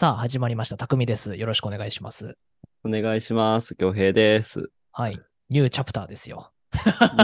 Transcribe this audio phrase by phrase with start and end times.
[0.00, 0.76] さあ、始まりました。
[0.76, 1.34] 匠です。
[1.34, 2.38] よろしくお願いします。
[2.84, 3.74] お願いします。
[3.74, 4.70] 京平です。
[4.92, 5.20] はい。
[5.50, 6.52] ニューチャプターですよ。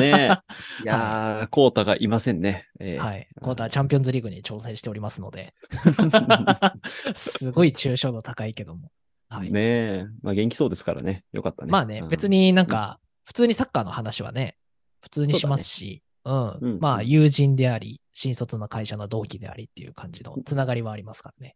[0.01, 0.83] ねえ。
[0.83, 2.67] いやー、コータがいませんね。
[2.81, 3.29] えーはい。
[3.41, 5.55] 今度はチャンピオンズリーグに挑戦しておりますので。
[7.15, 8.91] すごい抽象度高いけども。
[9.29, 9.53] はい。
[9.53, 10.07] ねえ。
[10.23, 11.25] まあ元気そうですからね。
[11.31, 11.71] よかったね。
[11.71, 12.29] まあね、うん別。
[12.29, 14.57] になんか、普通にサッカーの話はね、
[15.01, 16.59] 普通にしますし、うん。
[16.61, 21.55] うんまあ、友人であり、新卒の会社の同期でありっていう感じのつながりはありますからね。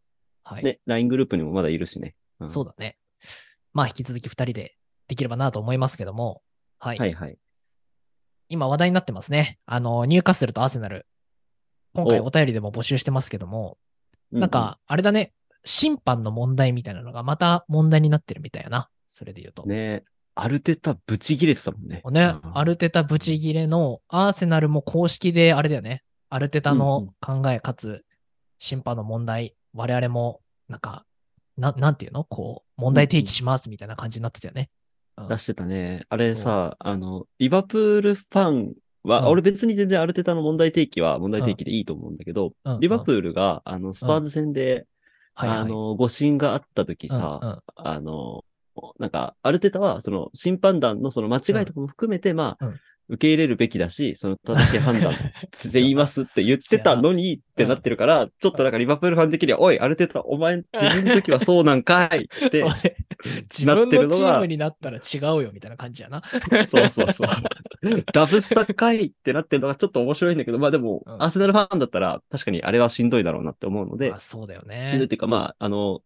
[0.53, 0.63] はい。
[0.63, 2.15] ね、LINE グループにもまだいるしね。
[2.39, 2.97] うんそうだね。
[3.73, 4.75] まあ、引き続き二人で
[5.07, 6.41] できればなと思いますけども、
[6.79, 6.97] はい。
[6.97, 7.37] はいはい。
[8.47, 9.59] 今話題になってますね。
[9.65, 11.05] あの、ニューカッスルとアーセナル。
[11.93, 13.77] 今回おお便りでも募集してますけども、
[14.31, 15.33] うなん、か、あれだね、
[15.65, 18.89] 審判の問題みたいなのがまた問題になってるみたいやな。
[19.07, 19.65] それで言うと。
[19.65, 20.03] ねえ。
[20.35, 22.01] アルテタブチ切れてたもんね。
[22.11, 26.03] ね、うんアルテタブチギレのアーセナルも公式であれだよね。
[26.29, 28.05] アルテタの考えかつ
[28.57, 31.05] 審判の問題、我々もなんか、
[31.57, 32.25] ななんていうの？
[32.25, 34.69] こう、問題提起しますみたいな感じになってたよね。
[35.17, 35.27] うん。
[35.29, 36.05] 出してたね。
[36.09, 38.73] あれさ、あの、リバプールファン
[39.03, 39.27] は、うん。
[39.27, 42.79] 俺別に全然アルテタの問題提起は問題提起でいいと思うんだけど、うん。
[42.81, 44.85] リバプールが、あの、スパーズ戦で、
[45.33, 45.57] はいはい。
[45.59, 48.43] あの、誤審があった時さ、あの、
[48.99, 52.79] なんか、アルテタは、その、審判団のその間違いとかも含めて、まあ、うん
[53.09, 55.13] 受け入れるべきだし、その正しい判断
[55.71, 62.63] で言いますって言ってたのにってなってるから、ちょっとなんかリバプールファン的には、おい、アルテタ、お前自分の時はそうなんかいって
[63.49, 66.21] 自なっ分てるのチームになったら違うよみたいな感じやな。
[66.67, 67.27] そうそうそう。
[68.13, 75.07] ダブスタかいってなってるのがちょっと面白いんだけど、まあでも、うんアーセナルファンだったら、確かにあれはしんどいだろうなって思うのであ、そうだよしんどいねっ。
[75.07, 76.01] ていうか、まあ、あの、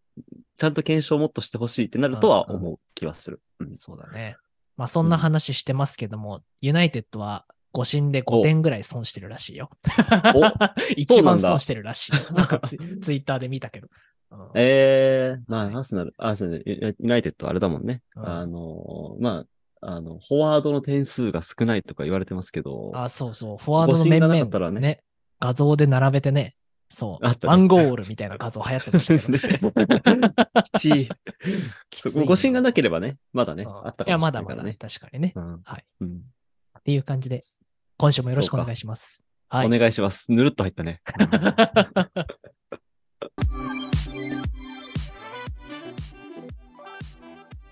[0.56, 3.40] ちゃんと検証をもっとしてほしいってなるとは思う気はする。
[3.60, 4.36] うんそうだね。
[4.76, 9.70] まあそんな話してますけども、ユナイテッドは誤審で5点ぐらい損してるらしいよ。
[10.96, 12.12] 一番損してるらしい。
[13.00, 13.88] ツイッターで見たけど。
[14.30, 18.02] うんええまあ、はいアーセナル、アーセナル、ユユナイテッドあれだもんね。
[18.16, 19.44] うんあの、ま
[19.80, 23.58] あ、あの、フォワードの点数が少ないとか言われてますけど、あ、そうそう。
[23.58, 25.02] フォワードの面々ったらね
[25.38, 26.56] 画像で並べてね。
[26.94, 27.26] そう。
[27.26, 29.72] ねワンゴールみたいな画像流行ってましたけど。
[30.62, 31.06] きつい
[32.18, 34.92] よ誤審がなければね、まだね、うんあったいや、かもしまだまだれないからね。
[34.98, 35.32] 確かにね。
[35.34, 35.84] うんはい。
[36.00, 36.22] うん
[36.78, 37.40] っていう感じで、
[37.96, 39.24] 今週もよろしくお願いします。
[39.48, 39.66] はい。
[39.66, 40.30] お願いします。
[40.30, 41.00] ぬるっと入ったね。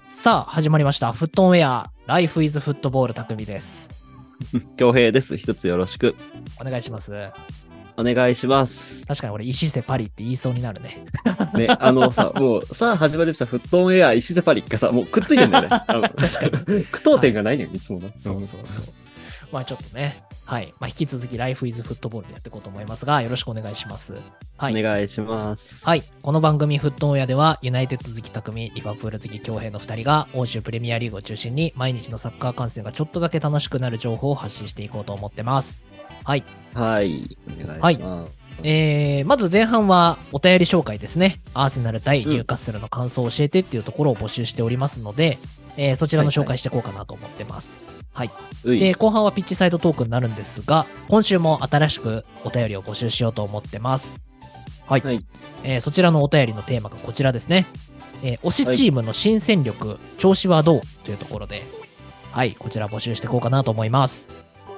[0.09, 1.13] さあ、始まりました。
[1.13, 3.91] フットオンウェア、Life is Football 匠です。
[4.77, 5.37] 京平です。
[5.37, 6.17] 一つよろしく。
[6.61, 7.13] お願いします。
[7.97, 9.07] お願いします。
[9.07, 11.05] 確かに俺、石瀬パリって言いそうになるね。
[11.55, 15.69] ね、あのさ、 もう、さあ始まりました、フットオンエア、石瀬パリがさ、もうくっついてんだよね。
[15.87, 18.09] あの句読点がないねん、いつもな。
[18.17, 18.85] そうそうそう。
[19.53, 20.73] まあちょっとね、はい。
[20.81, 24.15] まあ引き続き Life is Football でやっていこうと思いますが、よろしくお願いします。
[24.57, 24.81] はい。
[24.81, 25.85] お願いします。
[25.85, 26.03] はい。
[26.23, 35.85] この番組、フットオンエアでは、ユナイテッド好き匠、リバプール好き強兵の2人が、欧州プレミアリーグを中心に、毎日のサッカー観戦がちょっとだけ楽しくなる情報を発信していこうと思ってます。
[36.25, 36.45] はい。
[36.75, 37.37] はい。
[37.63, 38.33] お願いします。
[38.65, 41.41] えー、まず前半はお便り紹介ですね。
[41.53, 45.39] アーセナル対ニューカッスルの感想を教えてっていうところを募集しておりますので、
[45.77, 47.83] えーそちらの紹介していこうかなと思ってます。
[48.13, 48.31] はい。
[48.65, 54.21] ういで、後半はピッチサイドトークになるんですが、今週も新しくお便りを募集しようと思ってます。
[54.87, 55.01] はい。
[55.01, 55.25] はい。
[55.65, 57.67] えーそちらのお便りのテーマがこちらですね。
[58.23, 60.81] えー推しチームの新戦力、調子はどう？
[61.05, 61.63] というところで、
[62.31, 64.29] はい、こちら募集していこうかなと思います。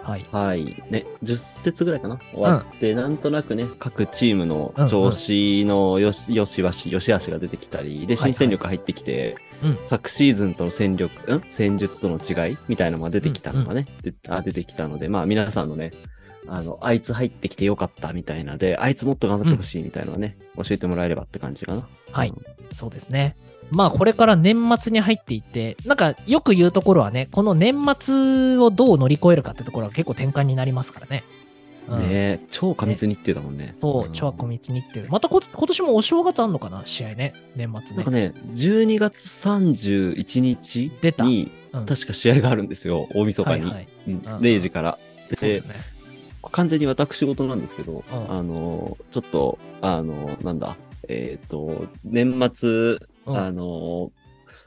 [0.04, 0.26] はい。
[0.30, 0.82] はい。
[0.90, 2.20] ね、10節ぐらいかな。
[2.32, 8.16] 終わって、なんとなくね、各チームの調子のよし、よしわし、よしあしが出てきたり、で、はいはい。
[8.16, 9.78] 新戦力入ってきて、うん。
[9.86, 11.42] 昨シーズンとの戦力、ん？
[11.48, 12.58] 戦術との違い？
[12.68, 15.92] みたいなのが出てきたのがね、であ出てきたので、まあ皆さんのね、
[16.46, 21.88] あの、あいつ入ってきてよかったみたいなで、あいつもっと頑張ってほしいみたいなのはね、教えてもらえればって感じかな。
[22.12, 22.28] はい。
[22.28, 22.36] うん
[22.74, 23.36] そうですね。
[23.70, 31.24] まあ、これから年末に入っていって、なんかよく言うところはね、この年末をどう乗り越えるかってところは結構転換になりますからね。
[31.28, 31.44] うん
[31.86, 33.76] ねえ、超過密日程だもんね。
[33.80, 35.06] そう、超小密日程。
[35.10, 36.82] またこ今年もお正月あんのかな？
[36.86, 38.28] 試合ね、年末なんかね。
[38.28, 40.90] ね、12月31日
[41.22, 43.62] に、うん確か試合があるんですよ、大晦日に。
[43.62, 44.98] はいはいうんうん0時から。
[45.40, 45.66] で、ね。
[46.52, 50.76] 完全に私事なんですけど、うんあの、ちょっと、あの、なんだ、
[51.08, 54.12] えっ、と、年末、うんあの、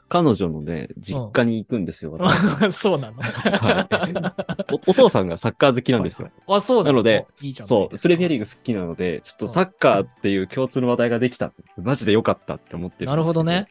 [0.08, 2.16] 彼女のね、実家に行くんですよ。
[2.18, 3.22] 私 そうなの。
[3.22, 6.30] はいおお父さんがサッカー好きなんですよ。
[6.48, 8.44] あ、そうなので、いいじゃんそう、プレミアリーグ。
[8.44, 11.52] グ好きなので、ちょっとサッカーっていう共通の話題ができた。
[11.76, 13.66] マジで良かったって思ってるんですけなるほどね。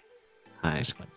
[0.61, 0.83] はい。
[0.83, 1.09] 確かに。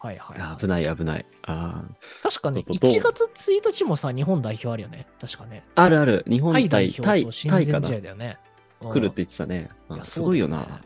[0.00, 0.36] はいはい。
[0.38, 1.26] あ危ない危ない。
[1.42, 5.06] あー確かね、ちょっとどう？1月1日もさ、日本代表あるよね。
[5.20, 5.64] 確かね。
[5.76, 6.24] あるある。
[6.28, 8.38] 日本タイ代対タイ表と、親善タイかな試合だよね。
[8.40, 8.54] うん
[8.92, 9.70] 来るって言ってたね。
[9.88, 10.82] いやあすごいよな。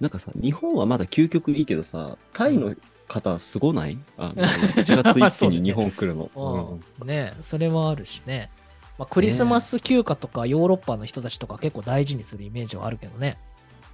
[0.00, 2.74] なんかさ、日本はまだ究極いいけどさ、タイの
[3.08, 3.98] 方すごない？
[4.16, 6.30] あの ?1 月1日に日本来るの。
[7.00, 8.50] うん、ねそれはあるしね。
[8.98, 13.38] まあ、クリスマス休暇とかヨーロッパの人たちとか結構大事にするイメージはあるけどね。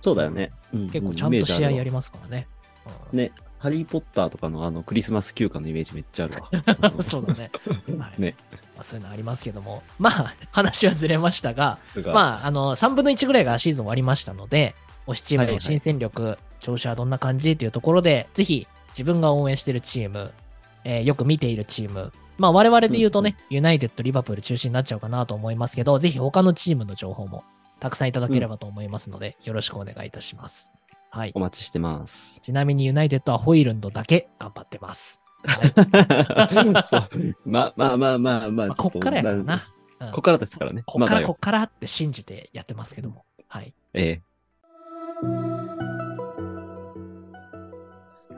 [0.03, 0.53] そうだよね。
[0.75, 2.47] うん、結構ちゃんと試合やりますからね。
[3.13, 6.51] うん、ね、ハリー・ポッターとかのあのクリスマス休暇のイメージめっちゃあるわ。
[7.03, 7.51] そうだね。
[7.99, 8.35] はい、ね、
[8.75, 14.75] まあ、そういうのありますけども、まあ 話はずれましたが、まああの3分の1ぐらいがシーズン終わりましたので、
[15.13, 20.33] 推しチームの新戦力、はいはい、調子はどんな感じというところで、ぜひ自分が応援しているチーム、
[20.85, 27.45] えー、よく見ているチーム、まあ我々で言うとね、うんうん、ユナイテッド、リバプール中心になっちゃうかなと思いますけど、ぜひ他のチームの情報も
[27.81, 30.73] たくさんいただければと思いますので、うん、よろしくお願いいたします。
[31.11, 31.33] はい。
[31.35, 32.41] お待ちしてます。
[32.41, 35.21] ちなみにユナイテッドはホイールンドだけ頑張ってます。
[35.45, 35.67] は
[36.47, 39.69] い、 まあまあまあまあまあ、まあ、こっからやからな。
[40.01, 40.83] うん、こっからですからね。
[40.87, 43.25] こっから、こっからって信じてやってますけども。
[43.49, 43.75] はい。
[43.93, 44.23] ええ。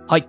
[0.08, 0.28] はい。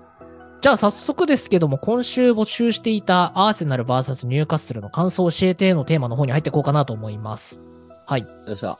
[0.61, 7.59] じゃあ早速ですけども、今週募集していたアーセナル VS ニューカッスルの感想を教えてのテーマの方に入っていこうかなと思います。
[8.05, 8.21] はい。
[8.21, 8.77] よっしゃ。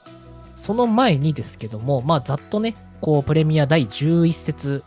[0.56, 4.84] その前にですけども、まあざっとね、こうプレミア第11節、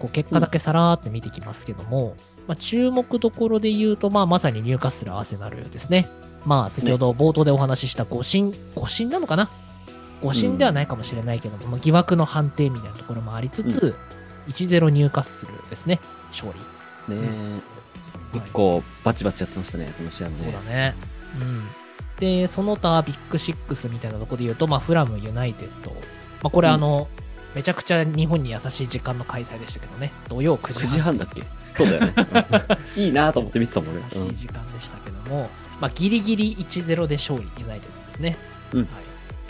[0.00, 6.08] こう結果だけさらーって見てきますけども、うん、まあ注目どころで言うと、まあまさにニューカッスルアーセナルですね。
[6.44, 9.48] まあ先ほど冒頭でお話しした誤審、ね、誤審なのかな？
[10.22, 13.94] 誤審ではないかもしれないけども、うん、疑惑の判定みたいなところもありつつ、
[14.46, 16.52] うん、1-0ニューカッスルですね、勝
[17.08, 17.14] 利。
[17.14, 17.22] ね
[18.34, 20.34] え、結構バチバチやってましたね、この試合ね。
[20.34, 20.94] そうだね。
[21.40, 21.62] うん。
[22.18, 25.90] で、その他ビッグシックスみたいなところで言うと、まあ、フラム、ユナイテッド。
[26.42, 27.24] まあ、これ、あの、うん、
[27.54, 30.12] めちゃくちゃ日本に優しい時間の開催でしたけどね。
[30.28, 30.88] 土曜9時半。
[30.88, 31.44] 9時半だっけ？
[31.74, 32.14] そうだよね。
[32.96, 34.02] いいなと思って見てたもんね。
[34.14, 38.36] 優しい時間でしたけども、まあ、ギリギリ1-0で勝利、ユナイテッドですね。
[38.72, 38.80] うん。
[38.80, 38.88] はい、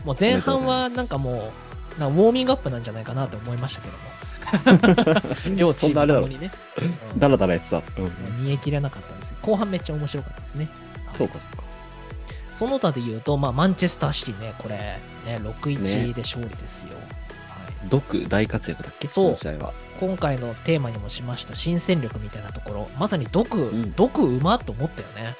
[0.07, 1.53] もう前半はなんかも
[1.99, 4.17] う、なウォーミングアップなんじゃないかなと思いましたけども。
[5.57, 6.53] 両チームともにね。
[7.19, 7.79] だらだらやってた。
[7.79, 10.69] うん、見えきれなかったんです後半めっちゃ面白かったですね。
[11.15, 11.65] そうか、そうか。
[12.55, 14.77] その他で言うと、まあ、マンチェスターシティね、これ、
[15.27, 16.91] ね、6-1で勝利ですよ。
[16.91, 16.95] ね、
[17.49, 19.09] はい、毒大活躍だっけ？
[19.09, 19.37] そう。
[19.99, 25.35] 今回のテーマにもしました新戦力みたいなところ、まさに毒、うん、毒うまと思ったよね。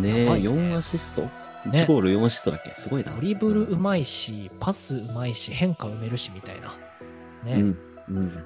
[0.00, 1.28] ねえ、ね4アシスト？
[1.66, 2.74] 1ゴール4アシストだっけ？
[2.80, 3.12] すごいな。
[3.12, 6.74] ドリブルうまいし、パスうまいし、変化埋めるしみたいな。
[7.44, 7.54] ね。
[7.54, 7.78] うん。
[8.08, 8.44] うん。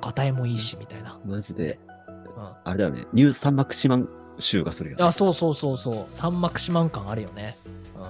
[0.00, 1.18] 硬いもいいしみたいな。
[1.24, 1.78] マジで。
[2.08, 3.06] うん、あれだよね。
[3.12, 4.08] ニューサンマクシマン
[4.38, 5.04] 集がするよね。
[5.04, 6.06] あ、そうそうそうそう。
[6.10, 7.56] 三幕四万感あるよね。
[7.96, 8.02] うん。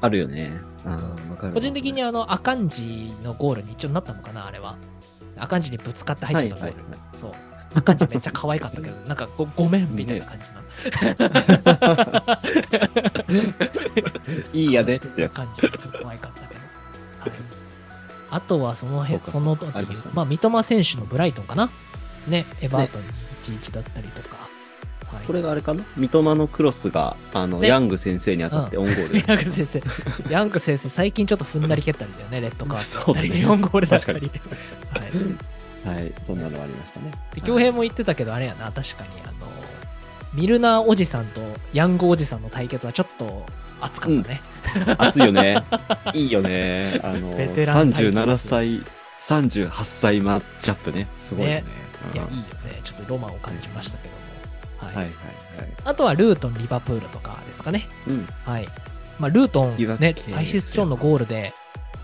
[0.00, 0.52] あるよね。
[0.84, 0.92] うん、
[1.30, 1.54] わかる。
[1.54, 4.76] 個人的にあの、アカンジのゴールに一応なったのかな、あれは。
[5.36, 6.80] アカンジにぶつかって入っちゃったゴール。
[6.80, 7.32] はいはいはい、そう。
[7.74, 10.60] アカンジめっちゃ可愛かったけど、なんかごごめんみたいな感じな。
[14.52, 15.28] いいやでって。
[15.28, 16.60] 感じ可愛かったけど。
[17.20, 17.32] はい、
[18.30, 19.72] あとはその辺、その時、
[20.12, 21.70] まあ、三笘選手のブライトンかな。
[22.28, 23.08] ね、エバートンに
[23.60, 24.44] 1-1だったりとか。
[25.26, 25.84] これがあれかな？
[25.96, 29.18] 三笘のクロスが、あの、ヤング先生に当たってオンゴール。
[29.28, 29.82] ヤング先生。
[30.28, 34.18] ヤング先生、最近ちょっと踏んだり蹴ったりだよね、レッドカードだったり、 ね、4ゴールだったり。
[34.20, 34.30] はい。
[35.84, 37.12] はい、そんなのありましたね。
[37.34, 39.46] で、京平も言ってたけど、あれやな、確かに、あの、
[40.32, 41.40] ミルナーおじさんと
[41.72, 43.46] ヤングおじさんの対決はちょっと
[43.80, 44.40] 熱かったね。
[44.76, 45.62] うん、熱いよね。
[46.14, 47.00] いいよね。
[47.02, 48.82] あの、37歳、
[49.20, 51.06] 38歳マッチアップね。
[51.20, 51.60] すごいよね。
[51.60, 51.64] ね
[52.14, 52.80] いや、いいよね。
[52.82, 54.14] ちょっとロマンを感じましたけど。
[54.86, 55.14] はい、はいはい
[55.84, 57.86] あとはルートン、リバプールとかですかね。
[58.08, 58.28] うん。
[58.44, 58.68] はい。
[59.18, 61.52] まあ、ルートン、ね、タイシス・チョンのゴールで、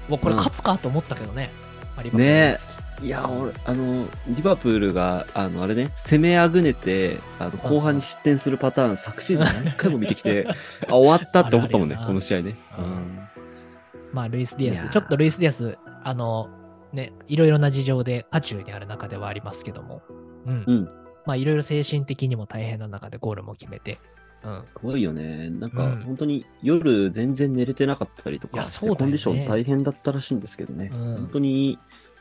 [0.08, 1.50] わ、これ勝つかと思ったけどね。
[2.12, 2.56] うん、ね
[3.02, 10.46] いや、俺、あの、リバプールが、あの、あれね、攻めあぐねて、あの、後半に失点するパターン、昨シーズン何回も見てきて、
[10.88, 12.56] あ、終わったって思ったもんね、この試合ね。
[12.78, 13.18] うん。
[14.12, 16.50] まあ、ルイス・ディアス、ちょっとルイス・ディアス、あの、
[16.92, 20.02] ね、いろいろな事情で渦中にある中ではありますけども、
[20.46, 20.64] うん。
[20.66, 20.84] うん、
[21.24, 23.98] まあいろいろ精神的にも大変な中でゴールも決めて。
[24.42, 25.50] うん、すごいよね。
[25.50, 30.90] なんか、本当に夜全然寝れてなかったりとか、うんね、コンディション大変だったらしいんですけどね。
[30.92, 31.78] うん、本当に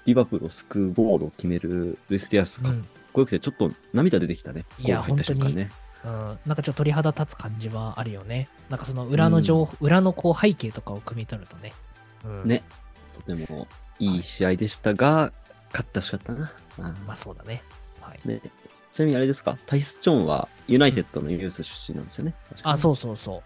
[0.10, 2.74] リバプールを救うゴールを決めるルイス・ディアスかっ
[3.14, 4.66] こよくて、ちょっと涙出てきたね。
[4.80, 5.56] いや、本当に。
[5.56, 5.72] ね、
[6.04, 8.48] うん、なんかちょっと鳥肌立つ感じはあるよね。
[8.70, 11.74] なんかその裏の情報、うん、裏のこう背景とかを汲み取るとね。
[12.26, 12.64] うん、ね。
[13.14, 13.68] とても
[14.00, 15.32] いい試合でしたが、
[15.72, 16.52] 勝ってほしかったな。
[17.06, 17.62] まあそうだね。
[18.02, 18.20] はい。
[18.26, 18.42] ね、
[18.92, 19.58] ちなみにあれですか？
[19.68, 22.34] タイス・チョンはユナイテッドのユース出身なんですよね。
[22.64, 23.42] あ、そうそうそう。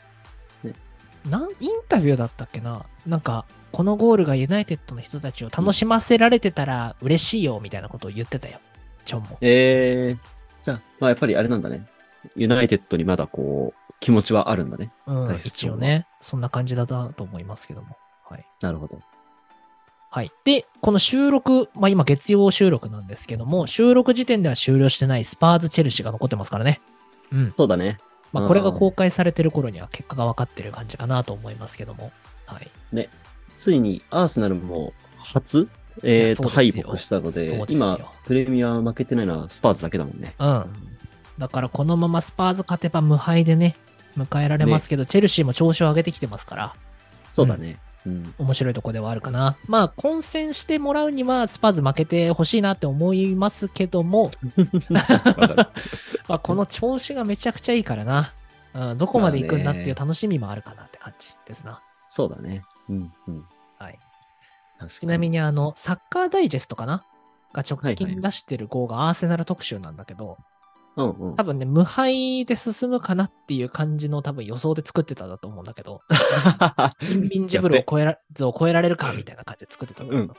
[1.25, 2.86] ね、なんインタビューだったっけな？
[3.06, 8.60] なんか、このゴールがユナイテッドの人たちを楽しませられてたら嬉しいよみたいなことを言ってたよ。
[9.06, 9.38] チョンも。
[9.42, 10.18] えー、
[10.62, 11.88] じゃあ、まあやっぱりあれなんだね。
[12.36, 14.92] ユナイテッドにまだこう、気持ちはあるんだね。
[15.08, 16.08] うん、一応ね。
[16.22, 17.98] そんな感じだったと思いますけども。
[18.30, 18.46] はい。
[18.62, 19.01] なるほど。
[20.10, 20.32] はい。
[20.46, 26.80] で、この収録、まあ今月曜収録なんですけども、収録時点では終了してないスパーズ・チェルシーが残ってますからね。
[27.32, 27.53] うん。
[27.58, 27.98] そうだね。
[28.34, 32.12] まあこれが公開されてる頃には結果が分かってる感じかなと思いますけども。
[32.46, 32.70] はい。
[33.58, 35.70] ついにアーセナルも初
[36.04, 40.34] えっ、と、そうですよ敗北したので、で今、プレミア負けてないのはスパーズだけだもんね。
[40.40, 40.66] うん。
[41.38, 43.78] だからこのままスパーズ勝てば無敗でね、
[44.18, 46.75] 迎えられますけど、チェルシーも調子を上げてきてますから、
[47.32, 47.68] そうだね。
[47.68, 47.78] うん。
[48.06, 49.58] 面白いとこではあるかな。
[49.68, 54.32] まあ、混戦してもらうには、スパーズ負けてほしいなって思いますけども、
[56.28, 58.34] まあ、この調子がめちゃくちゃいいからな。
[58.74, 61.82] うん、どこまで行くんだっていう楽しみもあるかなって感じですな。
[62.10, 62.64] そうだね。
[62.90, 63.14] うん。
[63.28, 63.46] うん。
[63.78, 64.00] はい。
[64.90, 67.04] ちなみに、あの、サッカーダイジェストかな？
[67.54, 70.38] が直はいはい近出してる号がアーセナル特集なんだけど、
[70.96, 71.44] うんうん多。
[71.44, 76.02] 分ね、無敗で進むかなっていう感じの多分予想で作ってたんだと思うんだけど、
[77.02, 80.36] インビンジブルを超えら図を超えられるかみたいな感じで作ってたんだけど、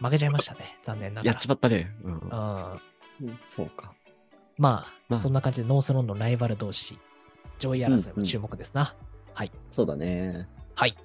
[0.00, 0.78] 負けちゃいましたね。
[0.82, 1.32] 残念ながら。
[1.32, 1.94] やっちまったね。
[2.02, 2.14] うん。
[2.14, 3.92] うんそうか。
[4.56, 6.98] まあ、まあそんな感じでノースロンドンライバル同士、
[7.58, 8.94] 上位争いも注目ですな。
[9.70, 10.48] そうだね。
[10.74, 10.96] はい。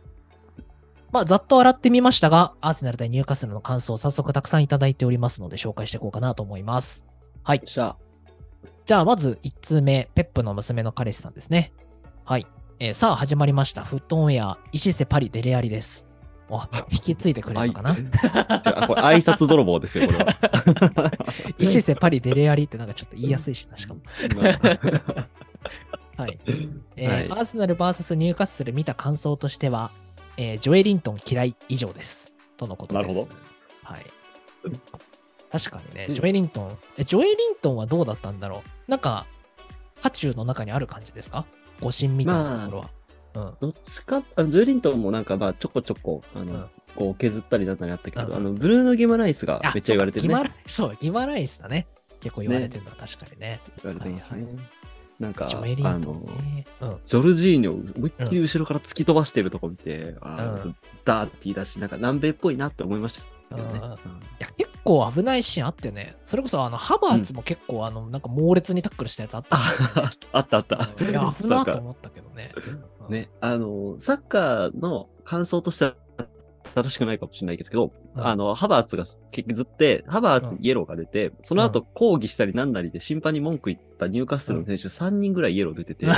[1.11, 7.05] まあ、ざっと洗ってみましたが、アーセナル対ニューカッスルの感想を早速たくさんいただいておりますので、紹介していこうかなと思います。
[7.43, 7.63] はいよ。
[7.65, 7.95] っしゃ。
[8.85, 11.73] じゃあ、まず1通目、ペップの娘の彼氏さんですね。
[12.25, 12.47] はい。
[12.79, 13.83] えーさあ、始まりました。
[13.83, 16.05] フットオンエア、石瀬パリデレアリです。
[16.49, 17.91] お、引き継いでくれるのかな？
[17.91, 20.35] あいあこれ挨拶泥棒ですよ、これは。
[21.57, 24.01] 石瀬パリデレアリってなんかちょっと言いやすいしな、しかも。
[26.17, 26.37] はい。
[26.97, 29.91] えーはいアーセナル VS ニューカッスル見た感想としては、
[30.37, 32.33] えージョエリントン嫌い以上です。
[32.57, 33.07] とのことです。
[33.07, 33.35] なるほど
[33.83, 34.05] はい。
[35.53, 38.91] 確かにね、うんジョエリントン、え、ジョエリントンはどうだったんだろう？
[38.91, 39.27] なんか、
[40.01, 41.45] 渦中の中にある感じですか？
[41.79, 42.89] 誤信みたいなところは。
[43.35, 43.57] うん。
[43.59, 50.33] どっちか、あのジョエリントンもなんかまあちょこちょこ、あの、うんこう削ったりだったりあったけど、うんあの、ブルーノ・ギマライスがめっちゃ言われてるね。
[50.35, 51.87] そうかギマラ そう、ギマライスだね。
[52.19, 53.59] 結構言われてるのは確かにね。
[53.83, 54.43] 言われてますね。
[54.43, 54.55] はい
[55.19, 56.65] なんか、ジョエリントンあの、ね。
[56.81, 56.97] うん。
[57.05, 63.19] ジョルジーニョを思いっきり後ろから突き飛ばしてるとこ見て、あーうんダーって言い出し、なんか南米っぽいなって思いまし
[63.49, 63.79] たけどね。
[63.79, 63.95] うんい
[64.39, 66.15] や、結構危ないシーンあってね。
[66.25, 69.61] それこそ、あの、ハバーツも結構、あの、なんか猛烈にタックルしたやつあったあ
[70.33, 70.89] あったあった。
[70.99, 72.51] うんいや、危なと思ったけどね。
[73.07, 73.13] うん。
[73.13, 75.95] ね、あの、サッカーの感想としては
[76.75, 86.15] 正しくないかもしれないですけど、うんあの、ハバーツが削って、ハバーツにイエローが出て、その後抗議したりなんなりで審判に文句言ったニューカッスルの選手3人ぐらいイエロー出てて、なん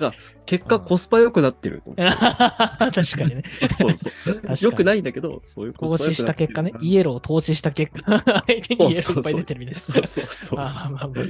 [0.00, 0.14] か、
[0.46, 1.92] 結果コスパ良くなってると。
[1.96, 3.42] 確かにね。
[3.78, 4.10] そうそ
[4.68, 4.70] う。
[4.70, 9.80] 良くないんだけど、そういうコスパ良くなってる資した結果ね、イエローを投資した結果、相手にイエローいっぱい出てるみたいな。
[9.80, 11.24] そうそうそうあそう。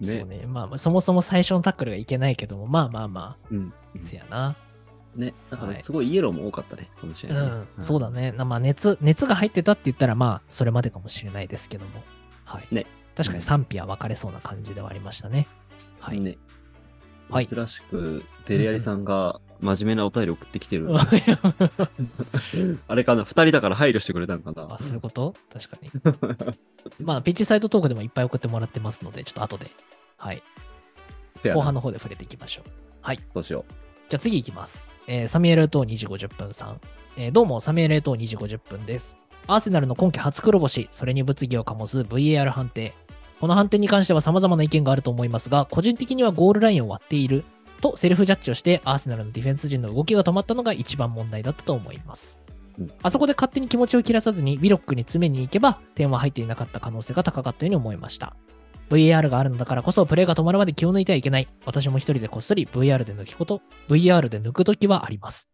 [0.00, 0.44] ねそうね。
[0.46, 3.72] まあまあ、そもそも最初のタックルがいけないけども、まあまあまうん。
[3.96, 4.56] あ、せやな。
[5.16, 5.34] ね。
[5.50, 7.38] だかはいらすごいイエローも多かったね、この試合ね。
[7.40, 8.32] うん、そうだね。
[8.32, 12.02] なまあ、熱、熱が入ってたって言ったら、まあ、それまでかもしれないですけども。
[12.44, 12.74] はい。
[12.74, 15.46] ね確かに賛否は分かれそうな感じではありましたね。
[16.00, 16.20] はい。
[16.20, 16.36] ね。
[17.30, 20.88] はい珍しく、デレアリさんが真面目なお便り送ってきてる。
[22.86, 24.74] あれかな、二人だから配慮してくれたのかな。
[24.74, 25.34] あ、そういうこと？
[25.52, 25.90] 確かに。
[27.04, 29.70] まあ、ピッチサイトトークでもいっぱい送ってもらってますので、ちょっと後で、
[30.18, 30.42] はい。
[31.44, 32.70] 後半の方で触れていきましょう。
[33.00, 33.20] はい。
[33.32, 33.64] そうしよ
[34.08, 34.90] じゃあ次いきます。
[35.06, 36.80] えーサミュエル・トー2時50分さん。
[37.16, 39.16] えーどうも、サミュエル・トー2時50分です。
[39.46, 42.92] アーセナルの今季初黒星、それに物議を醸す VAR 判定。
[43.40, 47.44] この判定に関しては様々な意見があると思いますが、個人的にはゴールラインを割っている
[47.80, 52.38] とセルフジャッジをして、アーセナルのディフェンス陣の動きが止まったのが一番問題だったと思います。
[52.78, 58.36] うんあそこで勝手に気持ちを切らさずに、ウィロックに詰めに行けば、点は入っていなかった可能性が高かったように思いました。
[58.90, 61.48] VAR があるのだからこそ、プレーが止まるまで気を抜いてはいけない。
[61.64, 65.48] 私も一人でこっそり VR で抜きこと、VR で抜くときはあります。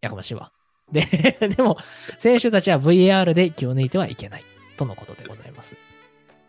[0.00, 0.52] やかましいわ。
[0.90, 1.02] で、
[1.56, 1.78] でも、
[2.18, 4.44] 選手たちは VR で気を抜いてはいけない。
[4.76, 5.76] とのことでございます。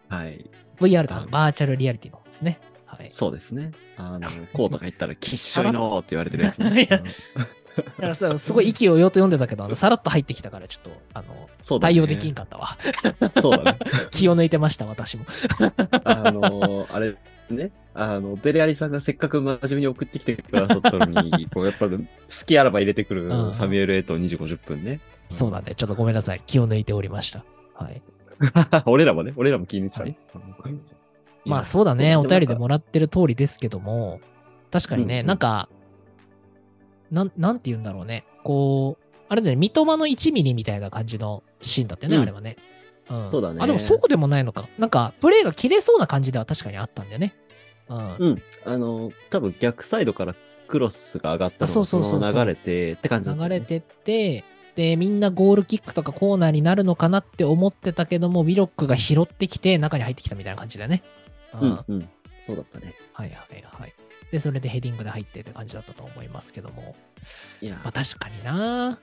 [0.09, 0.13] う。
[0.13, 0.49] はい。
[0.79, 2.59] VR とバーチャルリアリティの方ですね。
[2.85, 3.09] はい。
[3.11, 3.71] そうですね。
[3.97, 6.87] あの、こうとか言ったら、 きっしょいのーって言われてるやつね。
[7.75, 12.77] だからさすごい息をようと読んでたけど、さらっと入ってきたから、ちょっと、あの、ね対応できんかったわ。
[13.41, 13.79] そうだね。
[14.11, 15.25] 気を抜いてました、私も。
[16.03, 17.15] あのーあれ
[17.49, 21.97] ね、あの、デレアリさんがせっかく真面目に送ってきてくださったのに、 こうやっぱ好
[22.45, 24.99] きあらば入れてくるうんサミュエル・エイト2時50分ね。
[25.29, 25.73] そうだね。
[25.75, 26.41] ちょっとごめんなさい。
[26.45, 27.43] 気を抜いておりました。
[27.75, 28.01] はい。
[28.85, 30.17] 俺らもね、俺らも気に入ってたね。
[31.45, 32.15] まあそうだね。
[32.15, 34.21] お便りでももらってる通りですけども、
[34.71, 35.69] 確かにね、うんうんなんか、
[37.11, 38.25] なん、なんて言うんだろうね。
[38.43, 42.57] こう、あれだね、三笘の1ミリみたいな感じのシーンだったよね、うんあれはね。
[43.09, 43.29] うん。
[43.29, 44.67] そうだねあ、でもそうでもないのか。
[44.77, 47.33] なんか、プレーが切れそうな感じでは確かにあったんだよね。
[47.89, 48.15] うん。
[48.17, 48.41] うん。
[48.65, 50.35] あの、多分逆サイドから
[50.67, 54.43] クロスが上がったのそうそうそうそうのまま流れてって感じだったよね流れてって、
[54.75, 61.03] で、みんなゴールキックとかコーナーになるのかなって思ってたけども、ウィロックが拾ってきて中に入ってきたみたいな感じだね。
[61.61, 62.09] うんん、うん。
[62.39, 62.95] そうだったね。
[63.13, 63.93] はいはいはい。
[64.33, 66.95] で、それでヘディングで入ってって感じだったと思いますけども。
[67.61, 68.97] いやまあ確かにな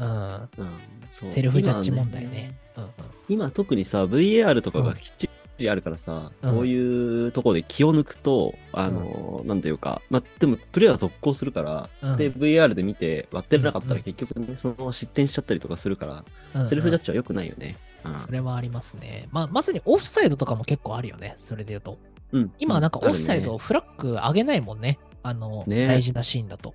[0.00, 0.08] うん。
[0.08, 0.78] うん、
[1.12, 2.56] そうセルフジャッジ問題ね。
[2.76, 2.90] うんうん。
[3.28, 17.76] 今特にさ、VAR とかがきっちりあるからさ、うんこういうところで気を抜くと、あの、なんていうか、まあ、でもプレーは続行するから、うんで、VAR で見て割ってなかったうんら結局ね、そのまま失点しちゃったりとかするから、うんうんセルフジャッジは良くないよね。
[18.04, 19.28] うんそれはありますね。
[19.30, 21.34] まあ、まさにオフサイドとかも結構あるよね。
[21.36, 21.96] それで言うと。
[22.34, 22.52] うん。
[22.58, 24.98] 今なんかオフサイドフラッグ上げないもんね。
[25.22, 26.74] あの、ね大事なシーンだと。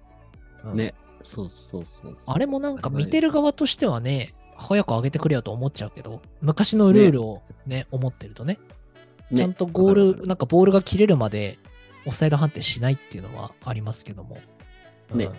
[0.63, 0.83] うんるね。
[0.85, 0.93] ね。
[1.21, 2.13] そうそうそう。
[2.27, 8.57] あれもなんか見てる側としてはね、早く上げてくれよと思っちゃうけど、昔のルールをね、思ってるとね、
[9.29, 11.59] ねちゃんとゴール、わかるわかるなんかボールが切れるまで
[12.05, 14.37] オフサイド判定しないっていうのはありますけども。
[15.13, 15.33] ねうん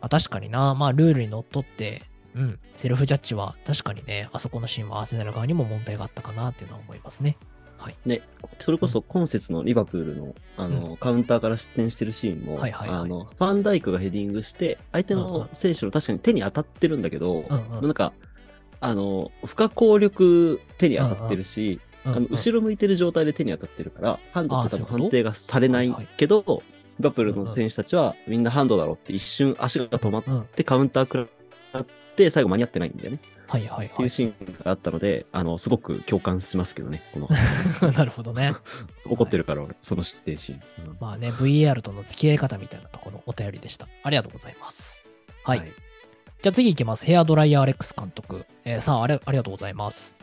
[0.00, 2.02] あ確かにな、まあルールにのっとって、
[2.34, 7.38] うん、セルフジャッジは確かにね、あそこのシーンはアーセナル側にも問題があったかなっていうのは思いますね。
[8.04, 8.22] ね、
[8.60, 12.98] それこそ今節のリバプールのあの、カウンターから失点してるシーンも、はいはいはい。
[13.00, 15.32] あのファンダイクがヘディングして、相手うんうん。
[15.32, 17.82] の選手の確かに手に当たってるんだけど、うんうん。
[17.82, 18.12] なんか、
[18.80, 26.08] あの、不可抗力手に当たってるし、うんうんあの後ろ向いてる状態で手に当たってるから、ハンドって多分判定がされないはいはい。
[26.16, 26.62] けど、
[27.00, 31.26] リバプールの選手たちはみんなハンドだろうって一瞬足が止まっうん、てカウンター食ら
[31.80, 33.20] って最後間に合ってないんだよね。
[33.46, 37.28] はいはいってはいいうシーンがあったので、あの、すごく共感しますけどね、この。
[37.92, 38.54] なるほどね。
[39.06, 40.60] 怒ってるから俺、その失点シーン。
[40.88, 43.88] うんまあね、VAR との付き合い方みたいなところお便りでした。
[44.02, 45.04] ありがとうございます。
[45.44, 45.60] はい。
[46.42, 47.06] じゃあ次行きます。
[47.06, 48.46] ヘアドライヤーアレックス監督。
[48.64, 50.14] えーさああれ、ありがとうございます。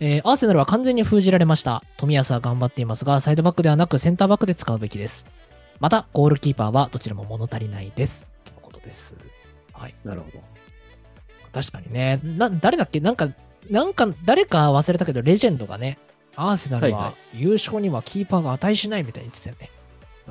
[0.00, 1.82] えーアーセナルは完全に封じられました。
[1.96, 5.26] 富安は頑張っていますが、サイドバックではなくセンターバックで使うべきです。
[5.80, 8.28] また、ゴールキーパーはどちらも物足りないです。
[8.44, 9.16] とのことです。
[9.72, 9.94] はい。
[10.04, 10.40] なるほど。
[11.52, 12.20] 確かにね。
[12.22, 13.00] な、誰だっけ？
[13.00, 13.28] なんか、
[13.70, 15.98] なんか、誰か忘れたけど、レジェンドがね、
[16.36, 19.70] アーセナルはいはは優勝にはキーパーが値しないみたいに言ってたよね。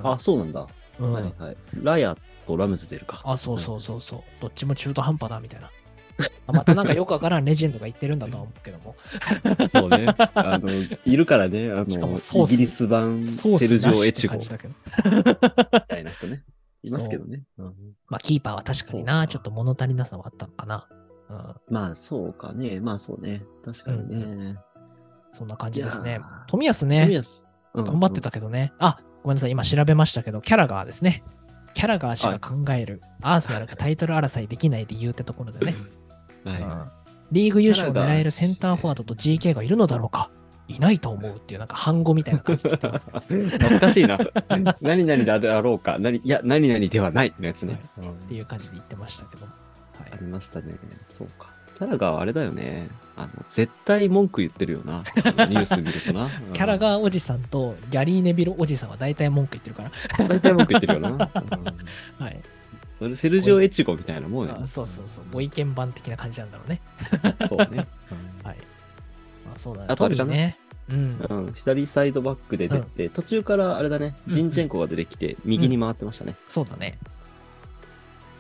[0.03, 0.67] あ、そうなんだ。
[0.99, 1.57] うんはいはい。
[1.81, 3.21] ラヤとラムズ出るか。
[3.23, 4.21] あ、そうそうそうそう。
[4.41, 5.69] どっちも中途半端だみたいな。
[6.47, 8.95] あまたなんかよくわからんレジェンドが言ってるんだとは思うけども。
[9.69, 10.07] そうね。
[10.17, 10.69] あの、
[11.05, 11.71] いるからね。
[11.71, 14.45] あしかもの、イギリス版セルジオ・エチゴ み。
[14.45, 16.43] たいな人ね。
[16.83, 17.43] いますけどね。
[17.57, 17.73] うん
[18.07, 20.87] まあ、キーパーは確かにな、ちょっと物足りなさはあったのかな。
[21.31, 22.79] うん、まあ、そうかね。
[22.79, 23.43] まあ、そうね。
[23.65, 24.55] 確かにね。
[25.31, 26.23] そんな感じですねいやー。
[26.47, 27.23] 富安ね、
[27.73, 28.73] 頑張ってたけどね。
[28.79, 31.23] あ、ごめんなさい、今調べましたけど、キャラガーですね。
[31.73, 35.75] キャラガー氏が考える、アーセナルがタイトル争いできない理由ってところでね。
[36.45, 40.29] うんはいうんリーグ優勝を狙えるセンターフォワードと GK がいるのだろうか
[40.67, 44.19] いないと思うっていうなんか反語みたいな感じで言ってますけど 懐かしいな。
[44.81, 45.97] 何々だろうか。
[45.99, 47.79] 何いや、何々ではないのやつね。
[47.99, 49.47] うんっていう感じで言ってましたけど
[49.99, 50.75] ありましたね。
[51.07, 51.49] そうか。
[51.77, 52.89] キャラがあれだよね。
[53.15, 55.03] あの、絶対文句言ってるよな。
[55.47, 56.29] ニュース見るとな。
[56.53, 59.91] キャラガーおじさんとギャリー・ネビルおじさんは大体文句言ってるから。
[60.19, 61.09] うん、大体文句言ってるよな。
[61.09, 62.39] うんはい。
[63.15, 65.25] セルジオ・エチゴみたいなもんやあそうそうそう。
[65.31, 66.81] ご意見番的な感じなんだろうね。
[67.49, 67.87] そうね。
[68.43, 68.57] はい。
[69.43, 69.87] まあ、そうだね。
[69.89, 70.57] あとあれかなトミーね。
[70.89, 71.25] うん。
[71.29, 76.35] うん、左サイドバックで出て、途中からあれだね、うんジンチェンコが出てきて、右に回ってましたね。
[76.47, 76.99] そうだね。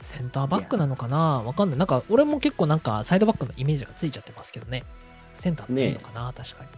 [0.01, 1.41] センターバックなのかな？
[1.43, 1.79] わかんない。
[1.79, 4.83] なんか、俺も結構なんか、サイドバックのイメージがついちゃってますけどね。
[5.35, 6.69] センターっていいのかな、確かに。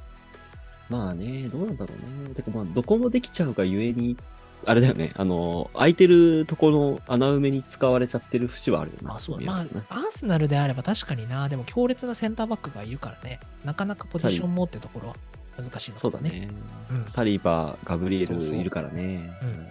[0.90, 2.36] まあね、どうなんだろうね。
[2.36, 4.18] てかまあ、どこもできちゃうがゆえに、
[4.66, 9.14] あれだよね、あの、空いてるところの穴埋めに使われちゃってる節はあるよね。
[9.14, 15.16] あ、そう見まあアーセナルであれば確かにな、でも強烈なセンターバックがいるからね、なかなかポジションもってところは
[15.58, 16.10] 難しいのかもね。
[16.10, 16.50] そうだね。
[16.92, 19.34] うんサリバー、ガブリエそうそうルいるからね。
[19.42, 19.68] うん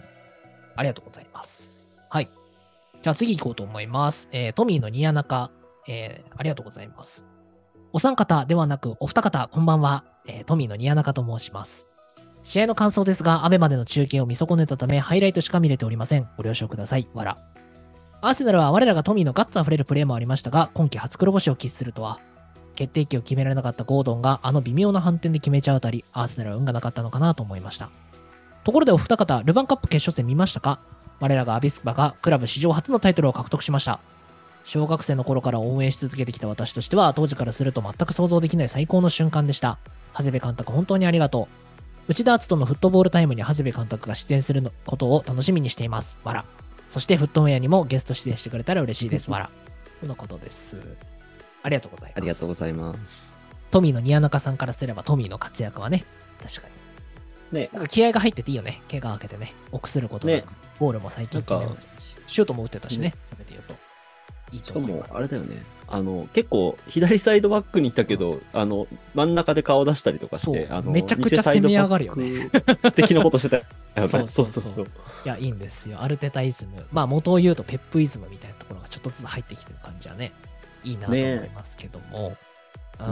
[0.74, 1.71] ありがとうございます。
[3.02, 4.28] じゃあ次行こうと思います。
[4.30, 5.50] えートミーのニヤナカ、
[5.88, 7.26] えーありがとうございます。
[7.92, 10.04] お三方ではなくお二方、こんばんは。
[10.26, 11.88] えートミーのニヤナカと申します。
[12.44, 16.28] 試合の感想ですが、アベまでの中継を見損ねたため、ハイライトしか見れておりません。
[16.36, 17.08] ご了承ください。
[17.12, 17.38] わら。
[18.20, 22.20] アーセナルは我らがトミーのガッツあふれるプレーもありましたが、今季初黒星を喫するとは、
[22.76, 27.90] 決定機を決められなかったゴードンがあの微妙な反転で決めちゃうあたり、アーセナルは運がなかったのかなと思いました。
[28.62, 30.80] ところでお二方、ルヴァンカップ決勝戦見ましたか？
[31.22, 34.00] 我らがアビスパがクラブ史上初のタイトルを獲得しました。
[34.64, 39.78] 小学生の頃から応援し続けてきた私としては、当時からすると全く想像できない最高の瞬間でした。
[40.14, 41.48] 長谷部監督、本当にありがと
[42.08, 42.10] う。
[42.10, 46.18] 内田篤人のフットボールタイムに長谷部監督が出演するのことを楽しみにしています。
[46.24, 46.44] わら。
[46.90, 49.30] そして、フットウェアにもゲスト出演してくれたら嬉しいです。
[49.30, 49.50] わら。
[50.00, 50.76] とのことです。
[51.62, 52.18] ありがとうございます。
[52.18, 53.36] ありがとうございます。
[53.70, 56.04] トミーのニヤナカさんからすれば、トミーの活躍はね、
[56.42, 56.68] 確か
[57.52, 57.60] に。
[57.60, 58.82] ね、なんか気合が入ってていいよね。
[58.90, 59.54] 怪我明けてね。
[59.70, 60.46] 臆することなく。
[60.46, 60.52] ね
[60.82, 63.74] ゴールも最近決めましたし、シュートも打ってたしね、それで言うと。
[64.50, 65.16] いいしかもと思いま、す。
[65.16, 65.62] あれだよね。
[65.86, 73.68] あの、結構、左サイドバックにいたけど、あの、真ん中で顔出したりとかして、あの、めちゃくちゃ攻め上がるよね偽サイドバック的なことしてたよね。
[74.08, 74.86] そうそうそう。
[75.24, 76.02] いや、いいんですよ。
[76.02, 76.84] アルテタイズム。
[76.90, 80.32] まあ、元を言うとペップイズムみたいなところがちょっとずつ入ってきてる感じはね、
[80.82, 82.36] いいなと思いますけども。
[82.98, 83.08] うんう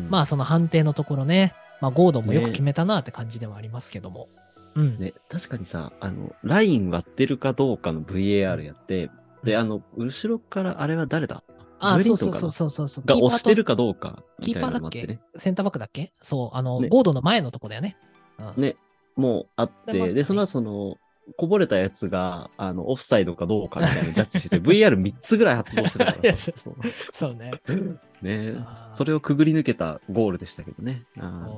[0.00, 4.28] んまあ、その判定のところね、まあ、ゴードンもよく決めたなって感じではありますけども。
[4.76, 4.98] うん。
[4.98, 9.10] ね、確かにさ、あの、ライン割ってるかどうかの VAR やって、
[9.42, 11.42] で、あの、後ろからあれは誰だ？
[11.78, 13.04] あ、そうそうそうそうそう。
[13.04, 15.18] が押してるかどうかみたいキーパーだっけ？
[15.36, 16.10] センターバックだっけ？
[16.14, 17.96] そう、あの、ねゴードンの前のとこだよね。
[18.38, 18.76] うん、ね、
[19.14, 20.96] もうあって、で、その後その、
[21.36, 26.52] こぼれたやつが、あの、オフサイドかどうかみたいなのジャッジしてて、VR3 つぐらい発動してたからさ。
[26.56, 26.74] そう
[27.12, 27.50] そうね。
[28.22, 28.54] ね
[28.94, 31.04] それをくぐり抜けたゴールでしたけどね。
[31.18, 31.48] あ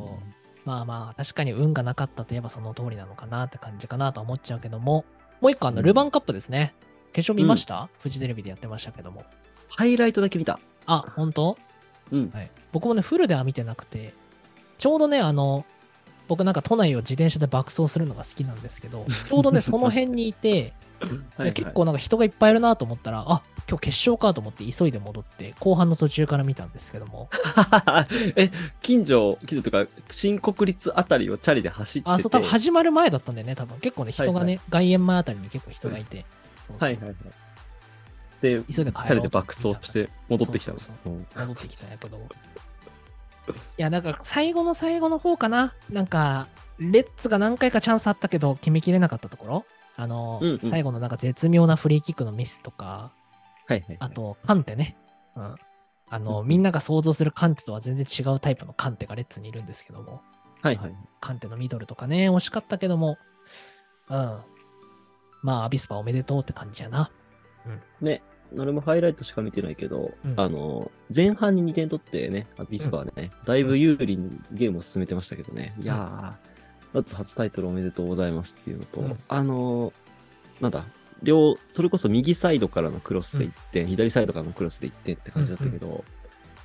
[0.68, 5.06] まあまあ、確かに運がなかったといえばその通りなのかなって感じかなとは思っちゃうけども、
[5.40, 6.74] もう一個あの、うんルヴァンカップですね。
[7.14, 9.22] 決勝見ました、フジテレビでやってましたけども。
[9.22, 9.24] ー
[9.70, 10.60] ハイライトだけ見た。
[10.84, 11.56] あ、本当？
[12.12, 12.30] うん。
[12.34, 12.50] はい。
[12.70, 14.12] 僕もね、フルでは見てなくて、
[14.76, 15.64] ちょうどね、あの、
[16.26, 20.74] 僕なんか都内を自転車で爆走するのが好きなんですけど、ちょうどね、 その辺にいて、
[21.38, 27.28] で結構なんか人がいっぱいいるなと思ったら、あ今日決勝かと思って急いで戻って、後半の途中から見たんですけども、
[28.34, 28.50] え、
[28.80, 32.10] 近所、近所とか、新国立あたりをチャリで走ってて。
[32.10, 33.78] あ、そう、多分始まる前だったんだよね、多分。
[33.80, 36.24] 結構ね、人がね、はい外苑前あたりに結構人がいて、
[36.66, 37.16] そうそうはいはいはい。
[38.40, 40.78] で、チ急いで帰ろうャリで爆走して戻ってきたの。
[40.78, 42.16] そうそううん戻ってきたんやけど。
[42.16, 42.22] い
[43.76, 45.74] や、だから最後の最後の方かな。
[45.90, 49.66] なんか、レッツが何回かチャンスあったけど、決めきれなかったところ。
[49.96, 53.10] あの、うんうん最後のなんか絶妙なフリーキックのミスとか、
[53.68, 53.96] はいはい。
[54.00, 54.96] あ、と、カンテね。
[55.36, 55.54] うん。
[56.10, 60.22] あの、うんみんなが想像するカンテとは全然違うタイプのカンテがレッツにいるんですけども、
[60.62, 60.94] はいはい。
[61.20, 63.18] カンテのミドルとかね、惜しかったけども、
[64.08, 64.38] うん。
[65.42, 67.10] まあ、アビスパおめでとうって感じやな。
[68.00, 68.22] ね、
[68.56, 76.32] 俺もハイライトしか見てないけど、うんあの、前半に2点取ってね、アビスパはね、だいぶ有利にゲームを進めてましたけどね、いやー、
[76.94, 79.92] まず初タイトルおめでとうございますっていうのと、うんあの、
[80.60, 80.84] なんだ、
[81.22, 86.04] 両、それこそ右サイドからのクロスで1点、左サイドからのクロスで1点って感じだったけど、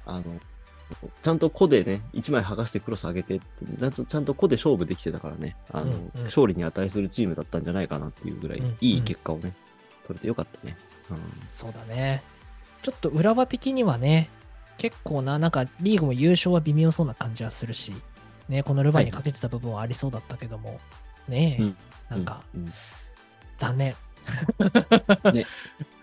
[0.06, 0.24] あの、
[1.24, 3.46] ちゃんと個でね、1枚剥がしてクロス上げてって、
[4.06, 6.24] ちゃんと個で勝負できてたからね、あの、うんうん。
[6.26, 9.54] 勝利に値するチームだったんじゃないかなっていうぐらい、うんいい結果をね、
[10.06, 10.78] 取れてよかったね。
[11.10, 11.18] うん。
[11.54, 12.22] そうだね。
[12.84, 14.30] ちょっと浦和的にはね、
[14.78, 17.94] 結構な、なんかリーグも優勝は微妙そうな感じはするし、
[18.50, 20.80] ね、このルヴァンにかけてた部分はありそうだったけども、
[21.28, 21.78] ねえ、うん。
[22.10, 22.74] なんかうんうん。
[23.58, 23.96] 残念。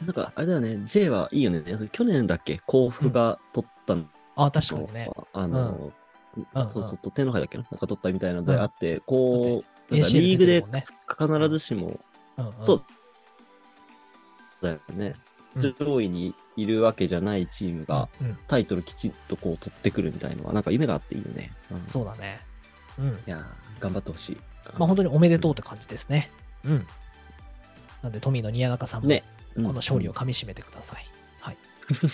[0.04, 1.62] なんか、あれだよね、J はいいよね。
[1.92, 2.60] 去年だっけ？
[2.66, 4.04] 甲府が取ったの。
[4.36, 5.10] あ、確かにね。
[5.32, 5.92] あの、
[6.36, 7.64] うんうんそうそう、天皇杯だっけな？
[7.70, 10.64] なんか取ったみたいなのであって、こう、なんかリーグで
[11.08, 12.00] 必ずしも、
[12.36, 12.82] うんうんそう
[14.62, 15.14] だよね。
[15.56, 21.50] うん上位にいるわけじゃないチームがうんうんタイトルきちっとこう取ってくるみたいのは、なんか夢があっていいよね。
[21.72, 22.40] うんそうだね。
[22.98, 23.08] うん。
[23.08, 24.36] いやー頑張ってほしい。
[24.78, 26.30] まあ本当におめでとうって感じですね。
[26.64, 26.86] うん。
[28.02, 29.24] なんで、トミーの宮中さんも、ね。
[29.56, 31.06] この勝利をうんかみしめてください。
[31.40, 31.56] はい。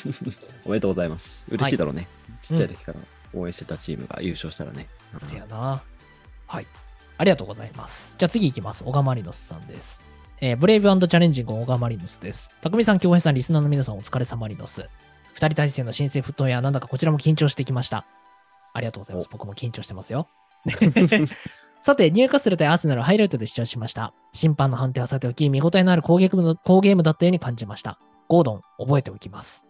[0.65, 1.47] おめでとうございます。
[1.51, 2.09] 嬉しいだろうね。
[2.41, 3.01] ちっちゃい時から
[3.35, 4.89] 応援してたチームが優勝したらね。
[5.13, 5.83] うんせやな。
[6.47, 6.67] はい。
[7.19, 8.15] ありがとうございます。
[8.19, 8.85] じゃあ次行きます。
[8.85, 10.03] 小川マリノスさんです。
[10.41, 12.51] えーブレイブチャレンジング小川マリノスです。
[12.63, 14.89] 匠さん、京平さん、リスナーの皆さん、お疲れ様マリノス。
[15.35, 18.07] 二人体制の新生フットウェア、なんだかこちらも緊張してきました。
[18.73, 19.29] ありがとうございます。
[19.31, 20.29] 僕も緊張してますよ。
[21.87, 24.13] さて、ニューカッスル対アーセナルハイライトで視聴しました。
[24.33, 28.01] 審判の判定はさておき、見応えのある好ゲームの好ゲームだったように感じました。
[28.27, 29.69] ゴードン、覚えておきます。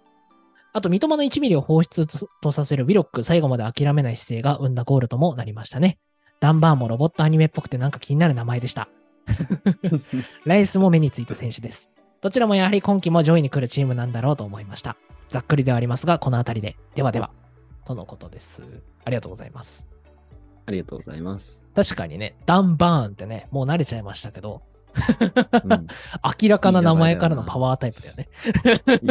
[0.73, 2.07] あと、三笘の1ミリを放出
[2.41, 5.99] とさせるウィロック、最後まで諦めない姿勢が生んだゴールともなりましたね。
[6.41, 8.89] ダンバーもロボットアニメっぽくてなんか気になる名前でした。
[10.47, 11.91] ライスも目についた選手です。
[12.23, 14.97] どちらもやはり今季も上位に来るチームなんだろうと思いました。
[15.29, 16.79] ざっくりではありますが、この辺りで。
[16.95, 17.29] ではでは。
[17.85, 18.63] とのことです。
[19.05, 19.96] ありがとうございます。
[20.67, 21.69] ありがとうございます。
[21.75, 24.63] 確かにね、ダンバーンってね、もう慣れちゃいましたけど、
[25.65, 25.87] うん
[26.43, 28.29] 明らかな名前からのパワータイプだよね。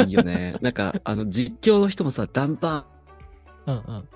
[0.06, 0.56] いいよね。
[0.62, 2.86] なんか、あの、実況の人もさ、ダンバ
[3.68, 4.08] うんうん。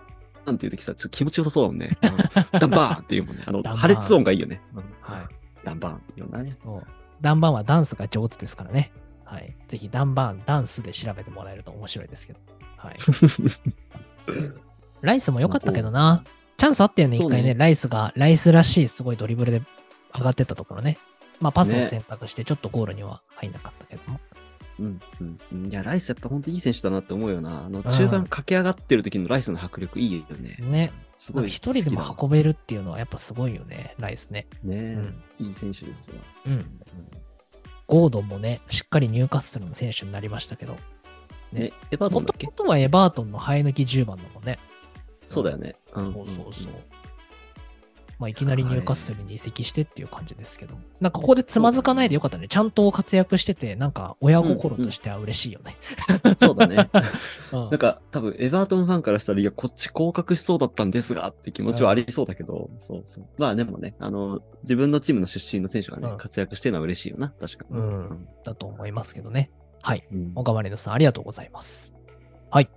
[0.45, 1.91] ーンっていう時さ、ちょっと気持ちよさそうだもんね。
[2.02, 3.43] うんダンバーンっていうもんね。
[3.45, 4.62] あの、破裂音がいいよね。
[4.73, 5.28] うんはい。
[5.63, 6.56] ダンバーンいうのね。
[6.63, 6.84] そう
[7.21, 8.91] ダンバーンはダンスが上手ですからね。
[9.25, 9.56] はい。
[9.67, 12.39] ぜひダンバーン、ダンスで調べてもらえると面白いですけど。
[12.78, 12.95] はい。
[15.02, 16.23] ライスも良かったけどな。
[16.59, 17.53] チャンスあったよね、一回ね。
[17.55, 19.61] ライスが、ライスらしいすごいドリブルで
[20.13, 20.97] 上がってったところね。
[21.39, 24.19] まあパスを選択してちょっとゴールには入んなかったけども。
[24.79, 25.65] うんうんうん。
[25.67, 27.65] いや、ライスやっぱ本当いい選手だなって思うよな。
[27.65, 30.57] あの、中盤駆け上がってる時のライスの迫力いいよね。
[30.59, 30.91] ね。
[31.17, 31.47] すごい。
[31.47, 34.47] 一人でも運べるっていうのはやっぱすごいよね、ライスね。
[34.63, 34.81] べね、
[35.39, 36.15] うんいい選手ですよ。
[36.47, 36.65] うん。
[37.87, 40.79] ゴードンもね、しっかりニューカッスルの選手になりましたけど、ね
[41.61, 42.45] ね、エバートンだっけ？
[42.47, 44.59] もとはエバートンの生え抜き10番だもんね。
[45.29, 45.75] そうだよね。
[45.93, 46.73] うんそうそうそう。
[48.19, 52.49] まあ、いきなりニューカッスルに移籍してっていう感じですけど、なんかここでつまずかないでよかったね。
[52.49, 55.77] ちゃんと活躍してて、なんか親心としては嬉しいよね。
[56.37, 56.89] そうだね。
[57.53, 63.25] うん なんか多分エバートンファンからしたら、いや、こっち降格しそうだったんですがって気持ちはありそうだけど、そうそう。
[63.37, 67.79] まあでもね、あの、自分のチームの出身の選手がね、うん活躍してるのは嬉しいよな、確かに。
[67.79, 69.49] うんだと思いますけどね。
[69.81, 70.03] はい。
[70.11, 71.95] うん小川レノさん、ありがとうございます。
[72.49, 72.69] はい。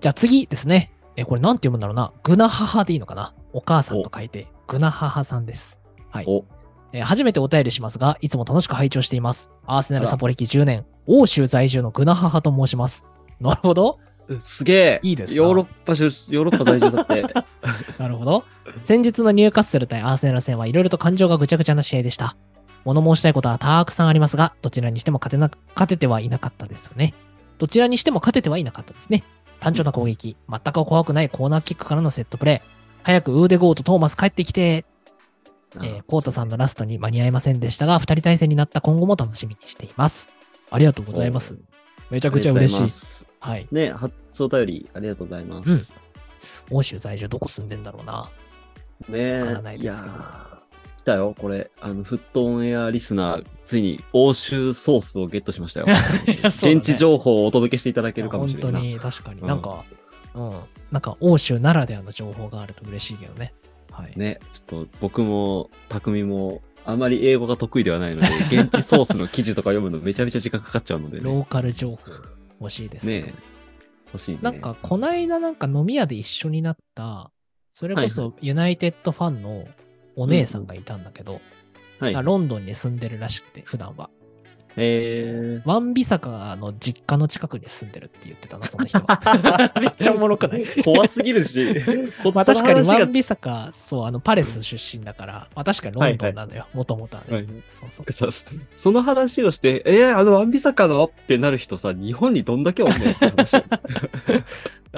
[0.00, 0.92] じゃあ次ですね。
[1.18, 2.12] え、これなんて読むんだろうな。
[2.22, 3.34] グナハハでいいのかな？
[3.52, 5.80] お母さんと書いて、グナハハさんです。
[6.10, 6.24] はい。
[6.28, 6.44] お、
[6.92, 9.50] えー初めてお便りしますが、いつも楽しく拝聴しています。
[9.66, 13.04] アーセナルサポ歴10年、欧州在住のグナハハと申します。
[13.40, 13.98] なるほど。
[14.40, 17.22] すげえいいですなヨーロッパ出、ヨーロッパ在住だって。
[17.98, 18.44] なるほど。
[18.84, 22.36] 先日のニューカッスル対アーセナル戦はいろいろと感情がぐちゃぐちゃな試合でした。
[22.84, 27.12] 物申したいことはたくさんありますが、どちらにしても勝てな、勝ててはいなかったですよね。
[27.58, 29.24] どちらにしても勝ててはいなかったですね。
[29.60, 32.68] 単調な攻撃、全く怖くないコーナーキックからのセットプレー。
[33.02, 34.84] 早くウーデゴーとトーマス帰ってきて、
[35.76, 40.28] えーコートさんのラストに間に合いませんでしたが、二人対戦になった今後も楽しみにしています。
[40.70, 41.58] ありがとうございます。
[42.10, 42.88] めちゃくちゃ嬉しい。
[42.88, 43.26] す。
[43.40, 43.68] はい。
[43.70, 45.68] ね、初お便りありがとうございます。
[45.70, 45.78] うん
[46.70, 48.30] 欧州在住どこ住んでんだろうな。
[49.08, 50.14] ねわからないですけど
[51.08, 51.70] たよ、これ。
[51.80, 55.86] あの、フットオンエアリスナー、ついに欧州ソースをゲットしましたよ。
[56.26, 58.72] ね現地情報をお届けしていただけるかもしれない。
[58.72, 59.84] 本当に、確かにうんなんか、
[60.34, 60.52] うん、
[60.92, 63.54] なんか欧州ならではの情報があると嬉しいけどね。
[63.90, 64.12] はい。
[64.18, 68.28] ね、ちょっと僕も、匠も、あまり英語が得意ではないので、
[68.62, 71.24] 現地ソースの記事とか読むのめちゃめちゃ時間かかっちゃうのでね。
[71.24, 72.12] ローカル情報
[72.60, 73.34] 欲しいですけどね
[74.12, 74.38] 欲しいね。
[74.42, 77.30] なんか、こないだなんか飲み屋で一緒になった、
[77.72, 79.66] それこそユナイテッドファンの
[80.18, 81.40] お姉さんがいたんだけど、
[82.00, 82.14] はい。
[82.14, 84.10] あロンドンに住んでるらしくて、普段は。
[84.80, 89.72] えワンビサカの実家の近くに住んでるって言ってたな、その人は。
[89.80, 90.64] めっちゃおもろくない？
[90.64, 91.74] ー、怖すぎるし、
[92.32, 97.36] まあ確かにワンビサカ、そう、あの、パレス出身だから、まあ確かにロンドンなのよ、もともとはね。
[97.36, 98.32] はいそうそう。
[98.32, 103.62] さその話をして、えー、あのワンビサカのってなる人さ、日本にどんだけおんねんって話を。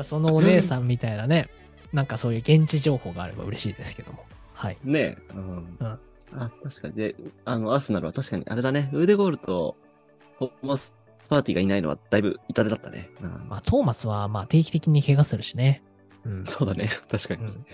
[0.02, 1.48] そのお姉さんみたいなね、
[1.92, 4.24] なんかそういう現地情報があれば嬉しいですけども。
[4.60, 4.78] はい。
[4.84, 5.18] ねえ。
[5.34, 5.76] うん。
[5.80, 5.98] うん
[6.32, 6.94] あ、確かに。
[6.94, 9.74] で、あの、アーセナルは確かに、あれだね、ウーデゴールと
[10.38, 10.94] トーマス・
[11.28, 13.10] パーティーがいないのはだいぶ痛手だったね。
[13.20, 15.82] うんまあ、トーマスは、まあ、定期的に怪我するしね。
[16.24, 16.46] うん。
[16.46, 17.42] そうだね、 確かに。
[17.42, 17.66] うん。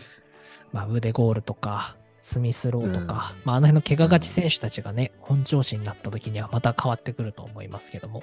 [0.72, 8.22] まあ、腕ゴールとか、スミスローとか、まあ、あの辺の怪我がち選手たちがね、本調子になった時にはまた変わってくると思いますけども。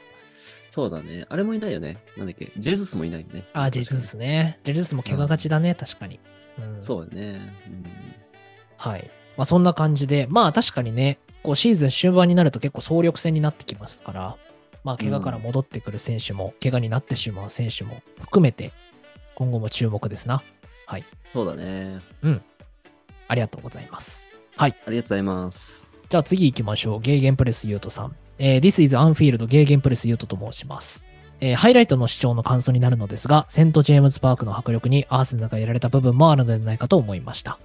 [0.71, 1.25] そうだね。
[1.29, 1.97] あれもいないよね。
[2.17, 3.45] なんだっけ、ジェズスもいないよね。
[3.53, 4.59] あ、ジェズスね。
[4.63, 6.19] ジェズスも怪我がちだね、確かに。
[6.57, 6.83] うん。
[6.83, 7.53] そうだね。
[8.77, 9.09] はい。
[9.37, 14.37] まあそんな感じで、まあ確かにね、こうシーズン終盤になると結構総力戦になってきますから、
[14.83, 18.71] まあ怪我から戻ってくる選手も、怪我になってしまう選手も含めて、
[19.35, 20.41] 今後も注目ですな。
[20.85, 21.05] はい。
[21.31, 21.99] そうだね。
[23.27, 24.29] ありがとうございます。
[24.55, 24.75] はい。
[24.85, 25.89] ありがとうございます。
[26.09, 26.99] じゃあ次行きましょう。
[26.99, 28.15] ゲーゲンプレスユートさん。
[28.37, 31.05] えー This is Unfield ゲーゲンプレスユートと申します。
[31.39, 37.57] えーハイライトの視聴の感想になるのですが、セント・ジェームズ・パークの迫力にアーセナルがやられた部分もあるのではないかと思いました。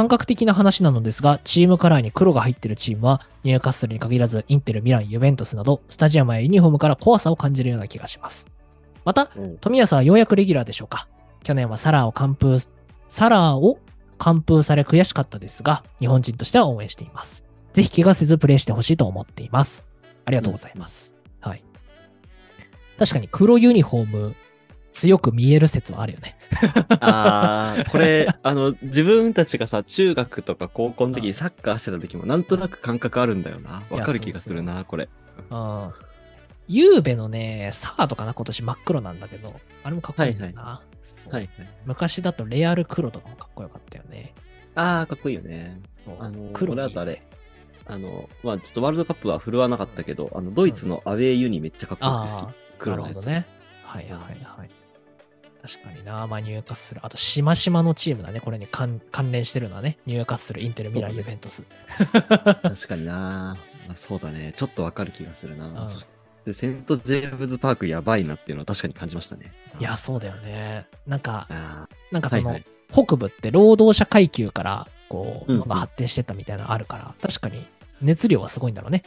[0.00, 8.48] 感覚的な話なのですが、チームカラーに黒が入っているチームは、ニューカッスルに限らず、インテル、ミラン、ユベントスなど、スタジアムやユニフォームから怖さを感じるような気がします。
[9.04, 9.28] また、
[9.60, 11.06] 富安はようやくレギュラーでしょうか。
[11.42, 12.56] 去年はサラーを完封、
[13.10, 13.78] サラーを
[14.16, 17.44] 完封され悔しかったですが、日本人としては応援しています。
[17.74, 19.84] ぜひ怪我せずプレイしてほしいと思っています。
[20.24, 21.14] ありがとうございます。
[21.42, 21.62] はい。
[22.98, 24.34] 確かに黒ユニフォーム
[24.92, 26.36] 強く見える説はあるよね。
[27.00, 33.82] ああ、これ、あの、自分たちがさ、中学とか高校の時にサッカーしてた時もなんとなく感覚あるんだよな。
[33.90, 35.08] わかる気がするな、これ。
[35.50, 35.92] うん。
[36.68, 40.82] ゆうべのね、サーとかな今年真っ黒なんだけど、あれもかっこいいんだよな。
[41.02, 41.68] そうはいはい。
[41.84, 44.34] 昔だとレアル黒とかもかっこよかったよね。
[44.74, 45.80] ああ、かっこいいよね。
[46.04, 47.22] そうあの、黒いいね俺だとあれ、
[47.86, 52.42] あの、まあちょっとワールドカップは振るわなかったけど、あの、ドイツのアウェーユニめっちゃかっこよくて好き。
[52.42, 53.08] ああ、黒のやつ。
[53.08, 53.46] なるほどね。
[53.84, 54.12] はいはい
[54.44, 54.70] はい。
[55.62, 57.00] 確かにな、まあ入荷する。
[57.04, 58.40] あと、しましまのチームだね。
[58.40, 59.98] これに関関連してるのはね。
[60.06, 61.64] 入荷するインテル、ミラン、そうだねユベントス。
[62.62, 64.52] 確かにな、まあ、そうだね。
[64.56, 65.68] ちょっとわかる気がするな。
[65.68, 66.08] うんそし
[66.44, 69.52] て、セント・ジェームズ・パークやばいなっていうのは確かに感じましたね。
[69.78, 70.86] いや、そうだよね。
[71.06, 77.66] なんか、あなんかその、はいはい北部って労働者階級から、こう、発展してったみたいなのあるから、確かに
[78.02, 79.04] 熱量はすごいんだろうね。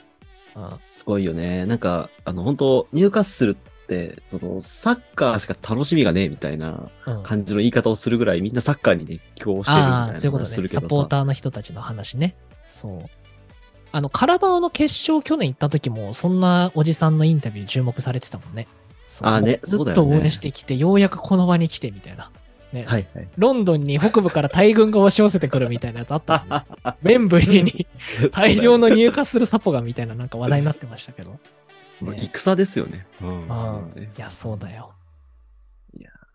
[0.55, 0.63] うん。
[0.63, 1.65] あ、すごいよね。
[1.65, 3.72] なんか、あの、本当ニューカッスルって、
[4.25, 10.67] その、サッカーしか楽しみがねえみたいなうん、感じの言い方をするぐらいみんなサッカーに熱狂してるみたいああ、なそういうことね。
[10.67, 12.35] サポーターの人たちの話ね。
[12.65, 13.05] そう。
[13.91, 18.67] あの、カラバオの決勝去年行った時も、そんなおじさんのインタビュー注目されてたもんね。
[19.21, 22.31] あーねずっと応援してきて、ようやくこの場に来てみたいな。
[22.71, 23.27] ね、はいはい。
[23.37, 26.65] ロンドンに北部から大軍が押し寄せてくるみたいなやつあったね。
[27.03, 27.85] ウェンブリーに
[28.33, 31.37] 大量の入荷するサポがみたいななんか話題になってましたけど。
[32.03, 33.07] まあね戦ですよね。
[33.21, 34.93] うんうんねいや、そうだよ。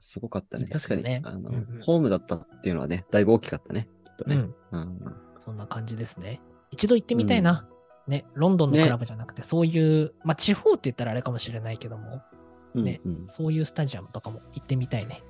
[0.00, 0.64] すごかったね。
[0.64, 3.88] いいです確かに、あの、うんうんホームだったっていうのはね、だいぶ大きかったね。
[4.06, 4.36] きっとね。
[4.36, 4.54] うん。
[4.72, 6.40] うんそんな感じですね。
[6.70, 7.68] 一度行ってみたいな。
[8.06, 12.22] ね、ロンドンのクラブじゃなくて、そういう、まあ地方って言ったらあれかもしれないけども、
[12.74, 15.22] うんねうんそういうスタジアムとかも行ってみたいね。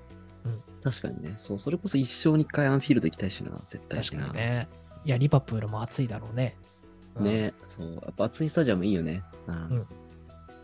[0.83, 1.35] 確かにね。
[1.39, 4.17] そう、それこそ一生に一回アンフィールド行きたいしな、絶対確。
[4.17, 4.69] かにね。
[5.05, 6.57] いや、リバプールも暑いだろうね。
[7.17, 7.95] うんね、そう。
[7.95, 9.25] やっぱ暑いスタジアムいいよね。
[9.49, 9.87] うんうん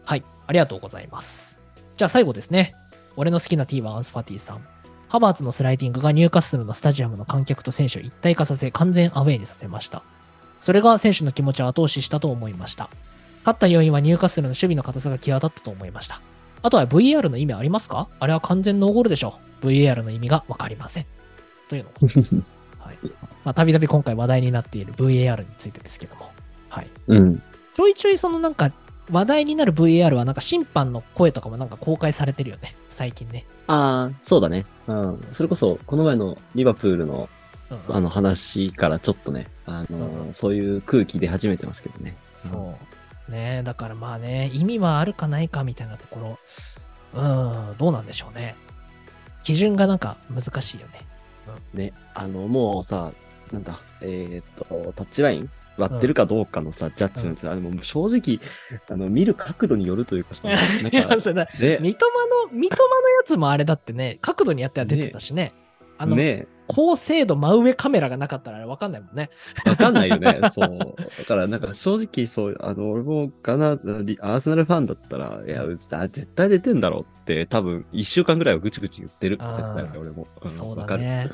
[0.04, 1.58] はい、ありがとうございます。
[1.96, 2.74] じゃあ最後ですね。
[3.16, 4.64] 俺の好きな T はアンスパティさん。
[5.08, 10.02] ハバーツのスライディングがニューカッスルのスタジアムの観客と選手を一体化させ完全アウェイにさせました。
[10.60, 12.90] それが選手の気持ちを後押ししたと思いました。
[13.40, 16.20] 勝った要因はニューカッスルの守備の硬さが際立ったと思いました。
[16.62, 18.08] あとは VAR の意味ありますか？
[18.18, 19.66] あれは完全ノーゴールでしょう。
[19.66, 21.06] VAR の意味がわかりません。
[21.68, 22.36] というのがです。
[22.80, 22.98] はい。
[23.44, 26.30] まあ、たびたび今回話題になっている VAR についてですけども。
[26.70, 26.90] はい。
[27.08, 27.42] うん。
[27.74, 28.72] ちょいちょいそのなんか
[29.10, 32.74] 話題になる VAR はなんか審判の声とかもなんか公開されてるよね。
[32.90, 33.44] 最近ね。
[33.66, 34.64] ああ、そうだね。
[34.86, 35.26] うん。
[35.32, 37.28] それこそ、この前のリバプールの
[37.70, 42.16] うんあの話からちょっとね、あの、うんそういう空気出始めてますけどね。
[42.36, 42.76] そ
[43.28, 43.32] う。
[43.32, 46.38] ねだからまあね、意味はあるかないかみたいなとこ
[47.14, 48.54] ろ、うん、どうなんでしょうね。
[49.42, 51.06] 基準がなんか難しいよね。
[51.74, 53.12] ね、あの、もうさ、
[53.54, 55.50] なんだ、えーっと、タッチライン？
[55.76, 58.38] 割ってるかどうかのさ、ジャッジなんて、あの、もう正直、
[58.88, 61.80] あの、見る角度によるというかさ、 なんか、三笘の、
[62.52, 65.52] 三笘のやつもあれだってね、角度にやっては出てたしね。
[65.98, 69.30] あの、ね、高精度真上カメラがなかったらあれわかんないもんね。
[69.66, 70.78] わかんないよね、そう。
[71.18, 79.38] だから、なんか正直、そう、あの、俺もガナ、リアーセナルファンだったら、いや、絶対出てんだろうって、多分、一週間ぐらいはぐちぐち言ってる。
[79.38, 80.22] 絶対、俺も。
[80.22, 81.30] んそうだわかるね。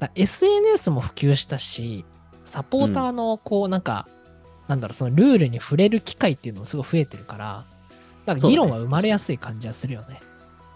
[0.00, 2.04] だ SNS も普及したし、
[2.44, 4.08] サポーターのこうなんか、
[4.66, 7.64] なんだろう、そのルールに触れる機会っていうのもすごい増えてるから、
[8.26, 10.20] なんか議論は生まれやすい感じはするよね。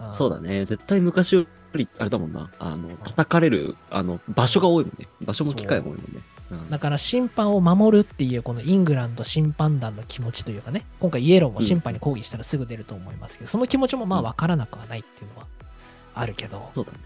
[0.09, 0.65] んそうだね。
[0.65, 2.51] 絶対昔より、あれだもんな。
[2.59, 5.09] あの、叩かれる、あの、場所が多いもんね。
[5.23, 6.03] 場所も機会も多いもんね。
[6.15, 6.25] うん
[6.71, 15.47] だから審判を守るっていうこのイングランド審判団の気持ちというかね、今回イエローも審判に抗議したらすぐ出ると思いますけど、その気持ちもまあ分からなくはないっていうのは
[16.15, 16.99] あるけど、そうだね。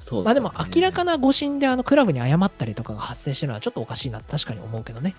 [0.00, 5.14] そうまあでも明らかな誤審であのクラブに謝ったりとかが発生してるのはちょっとおかしいなって確かに思うけどね。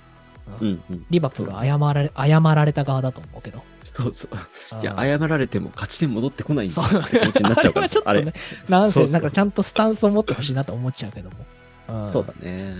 [0.61, 1.05] うんうん。
[1.09, 3.61] リバプールは謝られ、謝られた側だと思うけど。
[3.83, 4.81] そうそう。
[4.81, 7.81] いや、謝られても勝ち点戻ってこないんだそうって気持ちになっちゃうから。
[7.81, 8.33] あれはちょっとね、
[8.67, 11.29] なんせ、なんかちゃんとスタンスを持ってほしいなと思っちゃうけど
[11.89, 12.07] も。
[12.07, 12.73] んそうだね。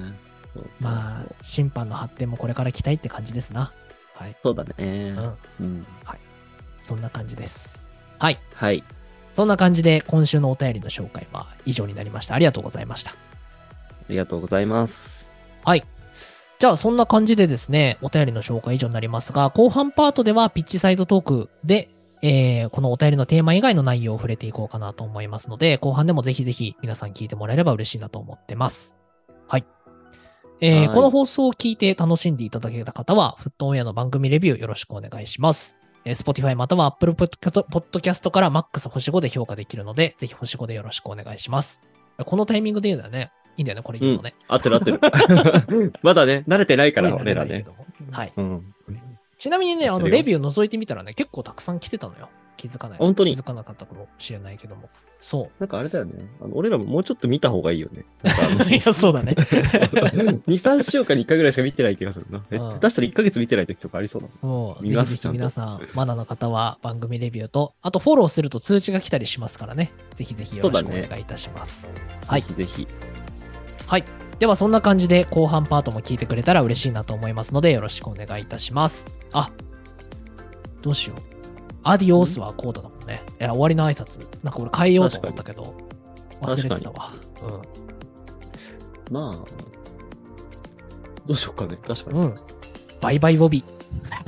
[0.53, 3.71] そうそうそうまあ、審判の発展もこれから期待って感じですな。
[4.15, 4.35] はい。
[4.39, 5.37] そうだねうん。
[5.61, 5.85] うん。
[6.81, 7.87] そんな感じです。
[8.17, 8.39] はい。
[8.55, 8.83] はい。
[9.39, 12.35] そんな感じで今週のお便りの紹介は以上になりました。
[12.35, 13.11] ありがとうございました。
[13.11, 13.13] あ
[14.09, 15.31] りがとうございます。
[15.63, 15.85] はい。
[16.59, 21.87] じゃあ、そんな感じでですね、お便りの紹介以上になりますが、後半パートではピッチサイドトークで、
[22.21, 28.97] えーこのお便りのテーマ以外の内容を触れていこうかなと思いますので、後半でもぜひぜひ皆さん聞いてもらえれば嬉しいなと思ってます。
[29.47, 29.65] はい。
[30.59, 35.78] えーはいこの放送を聞いて楽しんでいただけた方は、フットオンエアの番組レビューよろしくお願いします。
[36.05, 41.81] えー Spotify または Apple Podcast から MAX 星5で評価できるので、ぜひ星5でよろしくお願いします。
[42.25, 44.33] このタイミングで言うのはね、いいんだよね、これ言うのね。
[44.47, 45.93] 合ってる合ってる。
[46.01, 47.65] まだね、慣れてないから、俺らね。。
[48.11, 48.33] はい。
[48.35, 48.73] うん。
[49.37, 52.29] ちなみにね、あの、レビュー覗いてみたらね、結構たくさん来てたのよ。
[52.59, 52.97] 気づかない。
[52.99, 53.35] 本当に？
[53.35, 54.89] 気づかなかったかもしれないけども。
[55.21, 56.13] そなんかあれだよね。
[56.41, 58.05] あの俺らももうちょっと見た方がいいよね。
[58.77, 59.33] いや、そうだね。
[59.37, 62.43] 2、3週間に1回ぐらいしか見てない気がするな。
[62.51, 64.87] えうん下手したら1ヶ月見てない時とかありそうだもん。
[64.87, 69.91] ぜひ皆さん、まだの方は番組レビューと、あとフォローすると通知が来たりしますからね。
[70.15, 71.91] ぜひぜひよろしくお願いいたします。
[72.27, 72.87] はいぜひ。
[73.87, 74.03] はい。
[74.39, 79.13] では、そんな感じで後半パートも聞いてくれたら嬉しいなと思いますので、よろしくお願いいたします。
[79.33, 79.51] あ、
[80.81, 81.38] どうしよう。
[81.83, 83.21] アディオースはコードだもんね。
[83.39, 84.19] いや、終わりの挨拶。
[84.43, 85.75] なんか俺変えようと思ったけど、
[86.41, 87.13] 忘れてたわ。
[89.11, 89.33] まあ、
[91.25, 91.77] どうしようかね。
[91.85, 92.19] 確かに。
[92.19, 92.25] うん。
[92.25, 92.35] うん。
[93.01, 93.79] バイバイボビー。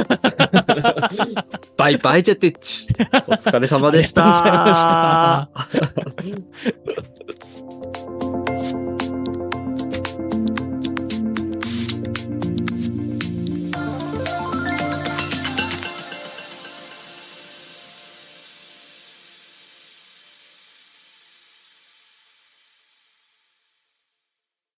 [1.78, 2.88] バイバイジェテッチ。
[3.28, 4.41] お疲れ様でした。
[4.41, 8.02] ありがとうございました。